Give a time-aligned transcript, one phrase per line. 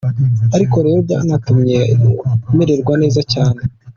[0.55, 1.77] ariko rero byanatumye
[2.57, 3.61] mererwa neza cyane!".